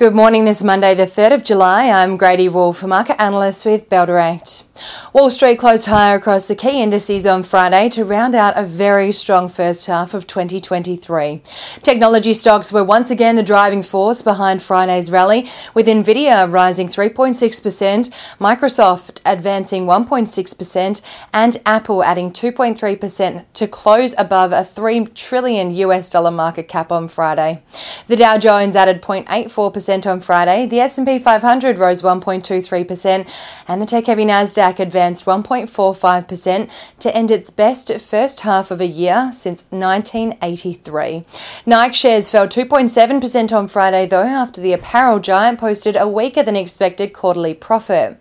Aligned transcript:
Good 0.00 0.14
morning, 0.14 0.46
this 0.46 0.62
Monday, 0.62 0.94
the 0.94 1.06
3rd 1.06 1.34
of 1.34 1.44
July. 1.44 1.90
I'm 1.90 2.16
Grady 2.16 2.48
Wolf, 2.48 2.82
market 2.82 3.20
analyst 3.20 3.66
with 3.66 3.90
Bell 3.90 4.06
Direct. 4.06 4.64
Wall 5.12 5.30
Street 5.30 5.58
closed 5.58 5.86
higher 5.86 6.16
across 6.16 6.48
the 6.48 6.54
key 6.54 6.80
indices 6.80 7.26
on 7.26 7.42
Friday 7.42 7.88
to 7.90 8.04
round 8.04 8.34
out 8.34 8.56
a 8.56 8.62
very 8.62 9.12
strong 9.12 9.48
first 9.48 9.86
half 9.86 10.14
of 10.14 10.26
2023. 10.26 11.42
Technology 11.82 12.32
stocks 12.32 12.72
were 12.72 12.84
once 12.84 13.10
again 13.10 13.36
the 13.36 13.42
driving 13.42 13.82
force 13.82 14.22
behind 14.22 14.62
Friday's 14.62 15.10
rally, 15.10 15.48
with 15.74 15.86
Nvidia 15.86 16.50
rising 16.50 16.88
3.6%, 16.88 18.10
Microsoft 18.38 19.20
advancing 19.24 19.84
1.6%, 19.84 21.02
and 21.32 21.56
Apple 21.66 22.04
adding 22.04 22.30
2.3% 22.30 23.44
to 23.52 23.66
close 23.66 24.14
above 24.16 24.52
a 24.52 24.64
3 24.64 25.06
trillion 25.06 25.70
US 25.74 26.08
dollar 26.08 26.30
market 26.30 26.68
cap 26.68 26.92
on 26.92 27.08
Friday. 27.08 27.62
The 28.06 28.16
Dow 28.16 28.38
Jones 28.38 28.76
added 28.76 29.02
0.84% 29.02 30.10
on 30.10 30.20
Friday. 30.20 30.66
The 30.66 30.80
S&P 30.80 31.18
500 31.18 31.78
rose 31.78 32.02
1.23% 32.02 33.28
and 33.66 33.82
the 33.82 33.86
tech-heavy 33.86 34.24
Nasdaq 34.24 34.69
advanced 34.78 35.24
1.45% 35.24 36.70
to 36.98 37.16
end 37.16 37.30
its 37.30 37.50
best 37.50 37.90
first 38.00 38.40
half 38.40 38.70
of 38.70 38.80
a 38.80 38.86
year 38.86 39.30
since 39.32 39.64
1983. 39.70 41.24
Nike 41.66 41.94
shares 41.94 42.30
fell 42.30 42.46
2.7% 42.46 43.52
on 43.56 43.68
Friday 43.68 44.06
though 44.06 44.22
after 44.22 44.60
the 44.60 44.72
apparel 44.72 45.18
giant 45.18 45.58
posted 45.58 45.96
a 45.96 46.06
weaker 46.08 46.42
than 46.42 46.56
expected 46.56 47.12
quarterly 47.12 47.54
profit. 47.54 48.20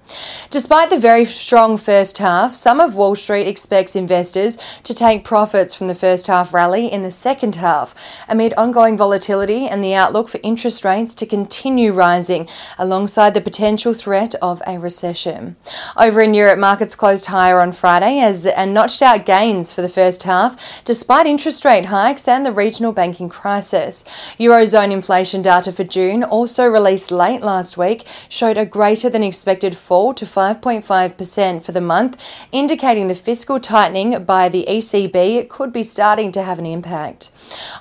Despite 0.50 0.90
the 0.90 0.98
very 0.98 1.26
strong 1.26 1.78
first 1.78 2.18
half, 2.18 2.54
some 2.54 2.80
of 2.80 2.96
Wall 2.96 3.16
Street 3.16 3.48
expects 3.48 3.96
investors 3.96 4.58
to 4.84 4.94
take 4.94 5.24
profits 5.24 5.76
from 5.76 5.88
the 5.88 5.96
first 5.96 6.28
half 6.28 6.54
rally 6.54 6.92
in 6.92 7.04
the 7.04 7.12
second 7.12 7.56
half 7.56 7.94
amid 8.28 8.54
ongoing 8.56 8.98
volatility 8.98 9.68
and 9.68 9.84
the 9.84 9.94
outlook 9.94 10.28
for 10.30 10.40
interest 10.44 10.86
rates 10.86 11.14
to 11.16 11.26
continue 11.26 11.92
rising 11.92 12.48
alongside 12.78 13.34
the 13.34 13.42
potential 13.42 13.94
threat 13.94 14.36
of 14.36 14.62
a 14.66 14.80
recession. 14.80 15.56
Over 15.98 16.22
in 16.22 16.34
Europe, 16.40 16.58
markets 16.58 16.96
closed 16.96 17.26
higher 17.26 17.60
on 17.60 17.74
Friday 17.74 18.20
as 18.20 18.46
and 18.46 18.74
notched 18.74 19.02
out 19.02 19.26
gains 19.26 19.74
for 19.74 19.82
the 19.82 19.90
first 19.90 20.24
half 20.24 20.56
despite 20.86 21.28
interest 21.28 21.66
rate 21.66 21.88
hikes 21.88 22.30
and 22.30 22.46
the 22.46 22.52
regional 22.52 22.94
banking 22.94 23.28
crisis. 23.28 24.06
Eurozone 24.40 24.92
inflation 24.92 25.42
data 25.42 25.70
for 25.74 25.84
June, 25.84 26.24
also 26.24 26.66
released 26.66 27.12
late 27.12 27.42
last 27.42 27.78
week, 27.78 28.08
showed 28.30 28.58
a 28.58 28.66
greater 28.66 29.10
than 29.10 29.22
expected 29.22 29.76
fall 29.76 30.14
to 30.14 30.26
5.5% 30.26 31.62
for 31.62 31.74
the 31.74 31.82
month, 31.82 32.22
indicating 32.54 33.10
the 33.10 33.16
fiscal 33.16 33.60
tightening 33.60 34.24
by 34.24 34.48
the 34.48 34.66
ECB 34.70 35.50
could 35.50 35.74
be 35.74 35.84
starting 35.84 36.32
to 36.32 36.44
have 36.44 36.58
an 36.58 36.66
impact. 36.66 37.32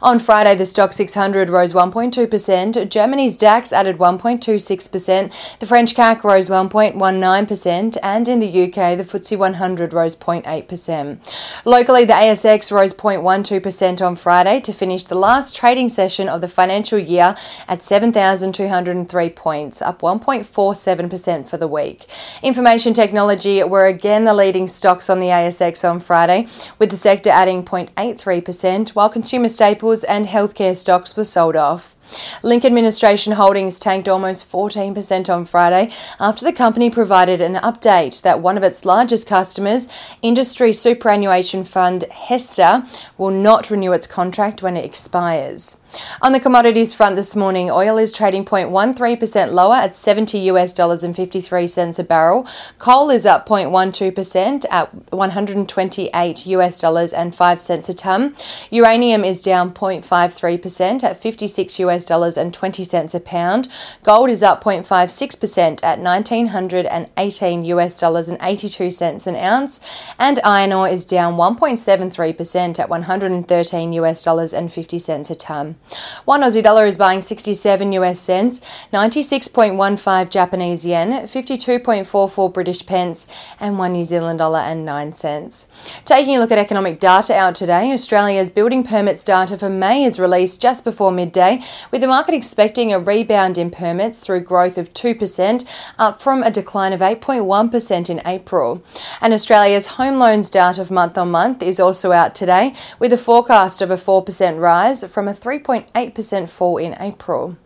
On 0.02 0.18
Friday, 0.18 0.56
the 0.56 0.64
STOXX 0.64 0.94
600 0.94 1.50
rose 1.50 1.72
1.2%, 1.72 2.88
Germany's 2.88 3.36
DAX 3.36 3.72
added 3.72 3.98
1.26%, 3.98 5.58
the 5.60 5.66
French 5.66 5.94
CAC 5.94 6.24
rose 6.24 6.48
1.19%, 6.48 7.96
and 8.02 8.26
in 8.26 8.38
the 8.40 8.47
UK, 8.48 8.96
the 8.96 9.04
FTSE 9.04 9.36
100 9.36 9.92
rose 9.92 10.16
0.8%. 10.16 11.18
Locally, 11.64 12.04
the 12.04 12.12
ASX 12.12 12.72
rose 12.72 12.94
0.12% 12.94 14.06
on 14.06 14.16
Friday 14.16 14.60
to 14.60 14.72
finish 14.72 15.04
the 15.04 15.14
last 15.14 15.54
trading 15.54 15.88
session 15.88 16.28
of 16.28 16.40
the 16.40 16.48
financial 16.48 16.98
year 16.98 17.36
at 17.66 17.84
7,203 17.84 19.30
points, 19.30 19.82
up 19.82 20.00
1.47% 20.00 21.48
for 21.48 21.56
the 21.56 21.68
week. 21.68 22.06
Information 22.42 22.94
technology 22.94 23.62
were 23.64 23.86
again 23.86 24.24
the 24.24 24.34
leading 24.34 24.68
stocks 24.68 25.10
on 25.10 25.20
the 25.20 25.26
ASX 25.26 25.88
on 25.88 26.00
Friday, 26.00 26.46
with 26.78 26.90
the 26.90 26.96
sector 26.96 27.30
adding 27.30 27.62
0.83%, 27.62 28.90
while 28.90 29.08
consumer 29.08 29.48
staples 29.48 30.04
and 30.04 30.26
healthcare 30.26 30.76
stocks 30.76 31.16
were 31.16 31.24
sold 31.24 31.56
off. 31.56 31.94
Link 32.42 32.64
Administration 32.64 33.34
Holdings 33.34 33.78
tanked 33.78 34.08
almost 34.08 34.50
14% 34.50 35.28
on 35.28 35.44
Friday 35.44 35.90
after 36.18 36.44
the 36.44 36.52
company 36.52 36.90
provided 36.90 37.40
an 37.40 37.54
update 37.56 38.22
that 38.22 38.40
one 38.40 38.56
of 38.56 38.62
its 38.62 38.84
largest 38.84 39.26
customers, 39.26 39.88
industry 40.22 40.72
superannuation 40.72 41.64
fund 41.64 42.04
HESTA, 42.10 42.88
will 43.16 43.30
not 43.30 43.70
renew 43.70 43.92
its 43.92 44.06
contract 44.06 44.62
when 44.62 44.76
it 44.76 44.84
expires. 44.84 45.78
On 46.20 46.32
the 46.32 46.40
commodities 46.40 46.94
front 46.94 47.16
this 47.16 47.34
morning, 47.34 47.70
oil 47.70 47.96
is 47.96 48.12
trading 48.12 48.44
0.13% 48.44 49.52
lower 49.52 49.76
at 49.76 49.94
70 49.94 50.38
US 50.50 50.72
dollars 50.72 51.02
and 51.02 51.16
53 51.16 51.66
cents 51.66 51.98
a 51.98 52.04
barrel. 52.04 52.46
Coal 52.78 53.08
is 53.08 53.24
up 53.24 53.48
0.12% 53.48 54.64
at 54.70 55.12
128 55.12 56.46
US 56.46 56.80
dollars 56.80 57.12
and 57.12 57.34
5 57.34 57.62
cents 57.62 57.88
a 57.88 57.94
ton. 57.94 58.36
Uranium 58.70 59.24
is 59.24 59.40
down 59.40 59.72
0.53% 59.72 61.02
at 61.02 61.16
56 61.16 61.78
US 61.78 61.97
dollars 62.04 62.36
and 62.36 62.52
20 62.52 62.84
cents 62.84 63.14
a 63.14 63.20
pound. 63.20 63.68
Gold 64.02 64.30
is 64.30 64.42
up 64.42 64.62
0.56% 64.64 65.82
at 65.82 65.98
1918 65.98 67.64
US 67.64 68.00
dollars 68.00 68.28
and 68.28 68.38
82 68.40 68.90
cents 68.90 69.26
an 69.26 69.36
ounce, 69.36 69.80
and 70.18 70.38
iron 70.44 70.72
ore 70.72 70.88
is 70.88 71.04
down 71.04 71.34
1.73% 71.34 72.78
at 72.78 72.88
113 72.88 73.92
US 73.92 74.24
dollars 74.24 74.52
and 74.52 74.72
50 74.72 74.98
cents 74.98 75.30
a 75.30 75.34
ton. 75.34 75.76
One 76.24 76.42
Aussie 76.42 76.62
dollar 76.62 76.86
is 76.86 76.96
buying 76.96 77.22
67 77.22 77.92
US 77.92 78.20
cents, 78.20 78.60
96.15 78.92 80.30
Japanese 80.30 80.84
yen, 80.84 81.10
52.44 81.10 82.52
British 82.52 82.86
pence, 82.86 83.26
and 83.60 83.78
1 83.78 83.92
New 83.92 84.04
Zealand 84.04 84.38
dollar 84.38 84.60
and 84.60 84.84
9 84.84 85.12
cents. 85.12 85.68
Taking 86.04 86.36
a 86.36 86.40
look 86.40 86.52
at 86.52 86.58
economic 86.58 87.00
data 87.00 87.34
out 87.34 87.54
today, 87.54 87.92
Australia's 87.92 88.50
building 88.50 88.84
permits 88.84 89.22
data 89.22 89.56
for 89.56 89.68
May 89.68 90.04
is 90.04 90.18
released 90.18 90.60
just 90.60 90.84
before 90.84 91.10
midday, 91.10 91.60
with 91.92 92.00
the 92.00 92.06
market 92.06 92.34
expecting 92.34 92.92
a 92.92 92.98
rebound 92.98 93.58
in 93.58 93.70
permits 93.70 94.24
through 94.24 94.40
growth 94.40 94.78
of 94.78 94.92
2%, 94.94 95.64
up 95.98 96.20
from 96.20 96.42
a 96.42 96.50
decline 96.50 96.92
of 96.92 97.00
8.1% 97.00 98.10
in 98.10 98.22
April. 98.24 98.82
And 99.20 99.32
Australia's 99.32 99.98
home 99.98 100.18
loans 100.18 100.50
data 100.50 100.80
of 100.80 100.90
month 100.90 101.18
on 101.18 101.30
month 101.30 101.62
is 101.62 101.78
also 101.78 102.12
out 102.12 102.34
today, 102.34 102.74
with 102.98 103.12
a 103.12 103.18
forecast 103.18 103.82
of 103.82 103.90
a 103.90 103.96
4% 103.96 104.58
rise 104.58 105.04
from 105.04 105.28
a 105.28 105.34
3. 105.34 105.58
0.8% 105.68 106.48
fall 106.48 106.78
in 106.78 106.96
April. 107.00 107.56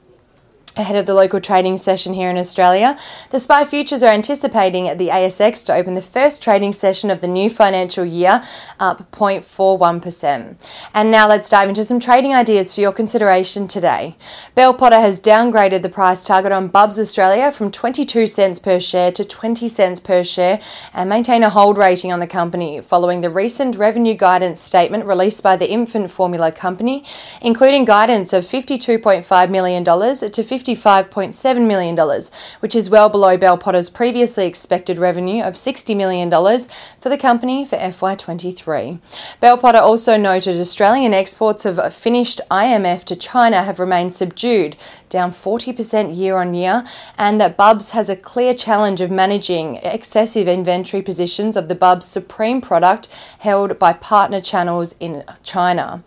Ahead 0.75 0.97
of 0.97 1.05
the 1.05 1.13
local 1.13 1.39
trading 1.39 1.77
session 1.77 2.15
here 2.15 2.31
in 2.31 2.39
Australia, 2.39 2.99
the 3.29 3.39
SPI 3.39 3.65
futures 3.67 4.03
are 4.03 4.11
anticipating 4.11 4.85
the 4.97 5.09
ASX 5.09 5.67
to 5.67 5.75
open 5.75 5.93
the 5.93 6.01
first 6.01 6.43
trading 6.43 6.73
session 6.73 7.11
of 7.11 7.21
the 7.21 7.29
new 7.29 7.51
financial 7.51 8.07
year 8.07 8.43
up 8.81 9.11
0.41%. 9.13 10.59
And 10.95 11.11
now 11.11 11.29
let's 11.29 11.51
dive 11.51 11.69
into 11.69 11.85
some 11.85 12.01
trading 12.01 12.33
ideas 12.33 12.73
for 12.73 12.81
your 12.81 12.93
consideration 12.93 13.69
today. 13.69 14.17
Bell 14.55 14.73
Potter 14.73 14.99
has 14.99 15.21
downgraded 15.21 15.83
the 15.83 15.91
price 15.91 16.25
target 16.25 16.53
on 16.53 16.69
Bubs 16.69 16.99
Australia 16.99 17.53
from 17.53 17.71
22 17.71 18.27
cents 18.27 18.59
per 18.59 18.81
share 18.81 19.13
to 19.13 19.27
20 19.27 19.69
cents 19.69 20.01
per 20.01 20.25
share 20.25 20.59
and 20.95 21.11
maintain 21.11 21.43
a 21.43 21.51
hold 21.51 21.77
rating 21.77 22.11
on 22.11 22.21
the 22.21 22.27
company 22.27 22.81
following 22.81 23.21
the 23.21 23.29
recent 23.29 23.77
revenue 23.77 24.15
guidance 24.15 24.59
statement 24.63 25.05
released 25.05 25.43
by 25.43 25.55
the 25.55 25.71
infant 25.71 26.11
formula 26.11 26.51
company, 26.51 27.05
including 27.43 27.85
guidance 27.85 28.33
of 28.33 28.45
$52.5 28.45 29.51
million 29.51 29.85
to 29.85 30.43
50 30.43 30.62
$55.7 30.63 31.67
million, 31.67 32.23
which 32.61 32.75
is 32.75 32.91
well 32.91 33.09
below 33.09 33.37
Bell 33.37 33.59
Potter's 33.59 33.91
previously 33.91 34.47
expected 34.47 34.99
revenue 34.99 35.43
of 35.43 35.55
$60 35.55 35.97
million 35.97 36.31
for 36.31 37.09
the 37.09 37.19
company 37.19 37.65
for 37.65 37.77
FY23. 37.77 39.01
Bell 39.41 39.59
Potter 39.59 39.79
also 39.79 40.17
noted 40.17 40.61
Australian 40.61 41.13
exports 41.13 41.65
of 41.65 41.93
finished 41.93 42.41
IMF 42.51 43.05
to 43.05 43.17
China 43.17 43.63
have 43.63 43.79
remained 43.79 44.15
subdued, 44.15 44.77
down 45.09 45.33
40% 45.33 46.17
year 46.17 46.37
on 46.37 46.55
year, 46.55 46.85
and 47.19 47.41
that 47.41 47.57
Bubs 47.57 47.91
has 47.91 48.09
a 48.09 48.17
clear 48.17 48.55
challenge 48.55 49.01
of 49.01 49.11
managing 49.11 49.77
excessive 49.77 50.49
inventory 50.49 51.03
positions 51.03 51.57
of 51.57 51.69
the 51.69 51.75
Bubs 51.75 52.07
Supreme 52.07 52.61
product 52.61 53.09
held 53.39 53.79
by 53.79 53.93
partner 53.93 54.41
channels 54.41 54.95
in 55.01 55.25
China. 55.43 56.03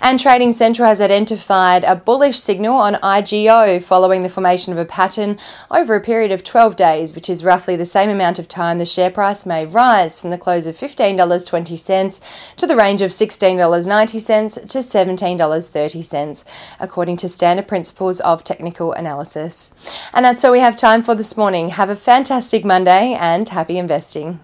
And 0.00 0.18
Trading 0.18 0.52
Central 0.52 0.88
has 0.88 1.00
identified 1.00 1.84
a 1.84 1.96
bullish 1.96 2.38
signal 2.38 2.76
on 2.76 2.94
IGO 2.94 3.82
following 3.82 4.22
the 4.22 4.28
formation 4.28 4.72
of 4.72 4.78
a 4.78 4.84
pattern 4.84 5.38
over 5.70 5.94
a 5.94 6.00
period 6.00 6.32
of 6.32 6.44
12 6.44 6.76
days, 6.76 7.14
which 7.14 7.30
is 7.30 7.44
roughly 7.44 7.76
the 7.76 7.86
same 7.86 8.10
amount 8.10 8.38
of 8.38 8.48
time 8.48 8.78
the 8.78 8.84
share 8.84 9.10
price 9.10 9.46
may 9.46 9.66
rise 9.66 10.20
from 10.20 10.30
the 10.30 10.38
close 10.38 10.66
of 10.66 10.76
$15.20 10.76 12.56
to 12.56 12.66
the 12.66 12.76
range 12.76 13.02
of 13.02 13.10
$16.90 13.10 14.68
to 14.68 14.78
$17.30, 14.78 16.44
according 16.80 17.16
to 17.16 17.28
standard 17.28 17.68
principles 17.68 18.20
of 18.20 18.44
technical 18.44 18.92
analysis. 18.92 19.72
And 20.12 20.24
that's 20.24 20.44
all 20.44 20.52
we 20.52 20.60
have 20.60 20.76
time 20.76 21.02
for 21.02 21.14
this 21.14 21.36
morning. 21.36 21.70
Have 21.70 21.90
a 21.90 21.96
fantastic 21.96 22.64
Monday 22.64 23.14
and 23.18 23.48
happy 23.48 23.78
investing. 23.78 24.40